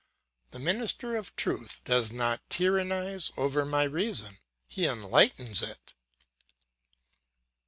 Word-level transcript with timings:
The 0.49 0.57
minister 0.57 1.15
of 1.15 1.35
truth 1.35 1.83
does 1.83 2.11
not 2.11 2.41
tyrannise 2.49 3.31
over 3.37 3.65
my 3.67 3.83
reason, 3.83 4.39
he 4.65 4.87
enlightens 4.87 5.61
it. 5.61 5.93